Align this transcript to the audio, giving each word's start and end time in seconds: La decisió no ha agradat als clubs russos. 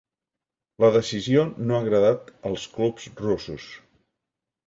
La 0.83 0.87
decisió 0.95 1.43
no 1.71 1.75
ha 1.75 1.81
agradat 1.85 2.33
als 2.51 2.65
clubs 2.79 3.05
russos. 3.27 3.67